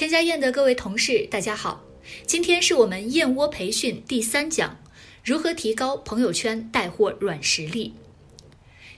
[0.00, 1.84] 千家宴的各位同事，大家好！
[2.24, 4.80] 今天是我们燕窝培训第三讲，
[5.22, 7.92] 如何提高朋友圈带货软实力。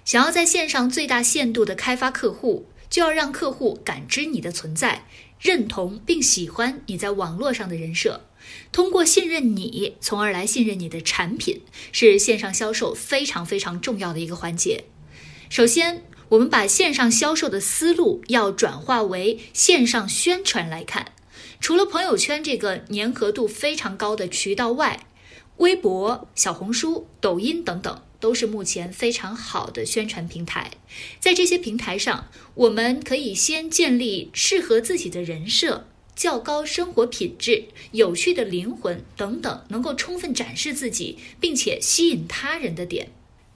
[0.04, 5.04] 想要在线上最大限度的开发客户，就要让客户感知你的存在，
[5.40, 8.28] 认同并喜欢你在网络上的人设，
[8.70, 14.84] 通过信任你，从而来信任你的产品，是线上销售非常非常重要的一个环节。
[15.50, 21.12] 首先，我们把线上销售的思路要转化为线上宣传来看，
[21.60, 25.04] 除了朋友圈这个粘合度非常高的渠道外，
[25.58, 30.70] 微博、小红书、抖音等等都是目前非常好的宣传平台。
[31.20, 43.10] 在这些平台上，我们可以先建立适合自己的人设、较高生活品质、有趣的灵魂等等，能够充分展示自己并且吸引他人的点。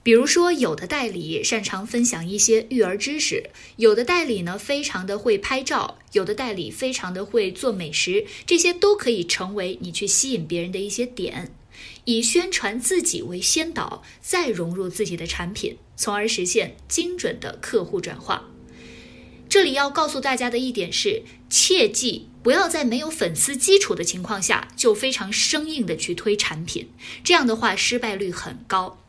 [0.07, 11.51] 比如说，有的代理擅长分享一些育儿知识，有的代理呢非常的会拍照，有的代理非常的会做美食，这些都可以成为你去吸引别人的一些点。
[12.05, 18.49] 以宣传自己为先导，再融入自己的产品，从而实现精准的客户转化。
[19.49, 26.87] 这里要告诉大家的一点是，切记不要在没有粉丝基础的情况下就非常生硬的去推产品，
[27.25, 29.03] 这样的话失败率很高。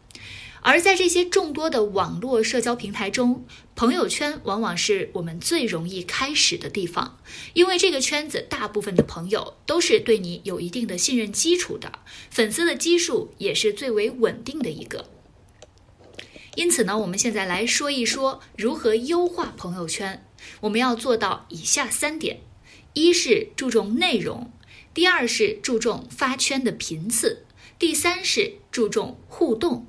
[0.63, 7.19] 而在这些众多的网络社交平台中，朋友圈往往是我们最容易开始的地方，
[7.55, 15.09] 因为这个圈子大部分的朋友都是对你有一定的信任基础的，粉丝的基数也是最为稳定的一个。
[16.57, 20.25] 因此呢，我们现在来说一说如何优化朋友圈。
[20.61, 22.41] 我们要做到以下三点：
[22.95, 24.51] 一是注重内容，
[24.93, 27.45] 第二是注重发圈的频次，
[27.79, 29.87] 第三是注重互动。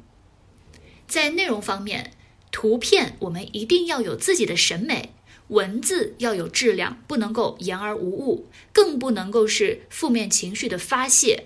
[1.09, 2.13] 在内容方面，
[2.52, 5.15] 图片我们一定要有自己的审美，
[5.47, 11.45] 文字要有质量，不能够言而无物，更不能够是负面情绪的发泄。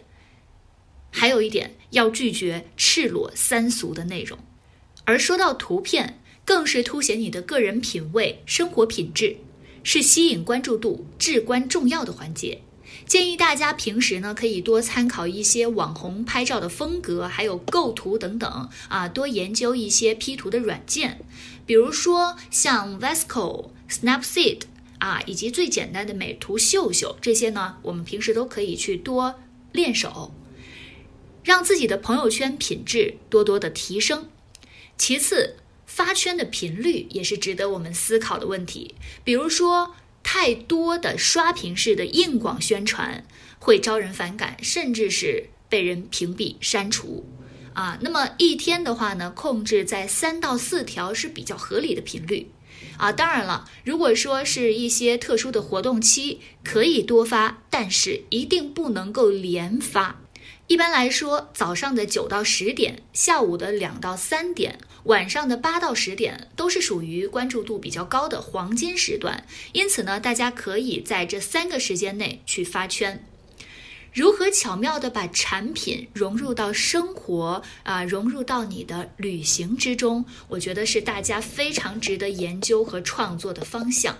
[1.09, 4.37] 还有一点，要拒绝赤裸三俗的内容。
[5.05, 9.37] 而说到图片，更是凸显你的个人品味、生活品质，
[9.81, 12.61] 是吸引关注度至关重要的环节。
[13.05, 21.19] 建议大家平时呢，可以多参考一些网红拍照的风格，还有构图等等啊，多研究一些 P 图的软件，
[21.65, 24.61] 比如说像 Vesco、Snapseed
[24.99, 29.35] 啊，以及最简单的美图秀秀这些呢，我们平时都可以去多
[29.71, 30.33] 练手，
[31.43, 34.29] 让自己的朋友圈品质多多的提升。
[34.97, 39.95] 其次，发圈的频率也是值得我们思考的问题，比如说。
[40.35, 43.23] 太多的刷屏式的硬广宣传
[43.59, 47.23] 会招人反感，甚至是被人屏蔽删除
[47.75, 47.99] 啊。
[48.01, 52.49] 那么一天的话呢，控制在三到四条是比较合理的频率
[52.97, 53.11] 啊。
[53.11, 60.22] 当然了，如果说是一些特殊的活动期，可以多发，但是一定不能够连发。
[60.67, 69.45] 一般来说，早上的九到十点，下午的两到三点，晚上的八到十点，都是属于关注度比较高的黄金时段。
[69.73, 73.23] 因此呢，大家可以在这三个时间内去发圈。
[74.13, 84.17] 如何巧妙的把产品融入到生活啊，融入到你的旅行之中，我觉得是大家非常值得研究和创作的方向。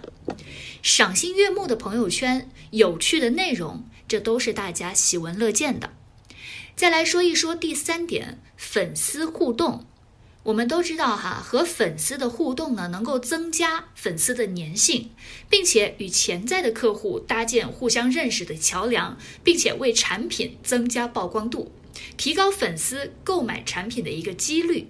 [0.82, 5.90] 赏心悦目的朋友圈，有趣的内容，这都是大家喜闻乐见的。
[6.76, 9.86] 再来说一说第三点，粉丝互动。
[10.44, 15.12] 我们都知道哈，和粉丝的互动呢，能够增加粉丝的粘性，
[15.50, 21.72] 并且与潜在的客户搭建互相认识的桥梁，并且为产品增加曝光度，
[22.18, 24.88] 提高粉丝购买产品的一个几率。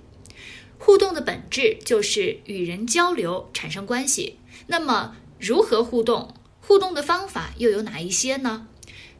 [0.80, 4.40] 互动的本质就是与人交流，产生关系。
[4.66, 6.34] 那么，如何互动？
[6.62, 8.68] 互动的方法又有哪一些呢？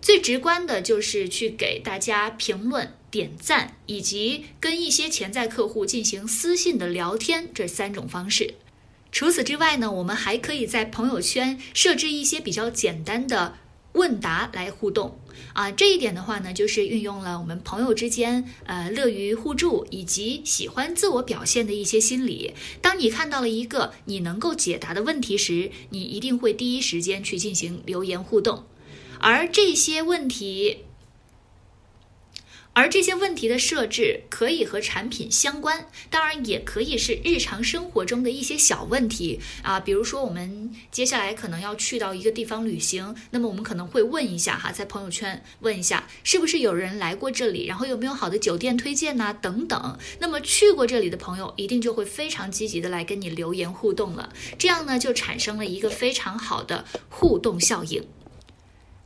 [0.03, 8.55] 最直观的就是去给大家评论、点赞，以及跟一些潜在客户进行私信的聊天这三种方式。
[9.13, 13.55] 除此之外呢，我们还可以在朋友圈设置一些比较简单的
[13.93, 15.17] 问答来互动
[15.53, 15.71] 啊。
[15.71, 22.53] 这一点的话呢，就是运用了我们朋友之间呃乐于互助以及喜欢自我表现的一些心理。
[22.81, 28.65] 当你看到了一个你能够解答的问题时，你一定会第一时间去进行留言互动。
[29.23, 30.79] 而这些问题，
[32.73, 39.79] 而这些问题的设置可以和产品相关，当然也可以是日常生活中的一些小问题啊。
[39.79, 49.97] 比如说，我们接下来可能要去到一个地方旅行，那么我们可能会问一下哈，在朋友圈问一下，是不是有人来过这里，然后有没有好的酒店推荐呐等等。
[50.19, 58.05] 那么去过这里的朋友，一定就会非常积极的来跟你留言互动了，这样呢，就产生了一个非常好的互动效应。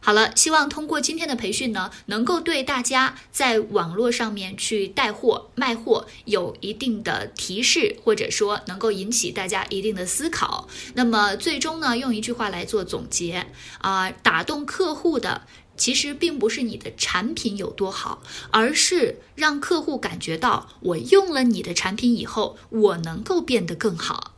[0.08, 10.70] 好了，希望通过今天的培训呢，能够对大家在网络上面去带货、卖货有一定的提示，或者说能够引起大家一定的思考。
[10.94, 13.48] 那么最终呢，用一句话来做总结
[13.80, 15.42] 啊，打动客户的
[15.76, 24.36] 其实并不是你的产品有多好，而是让客户感觉到我用了你的产品以后，我能够变得更好。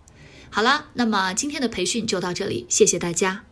[0.50, 3.49] 好了，那么今天的培训就到这里，谢谢大家。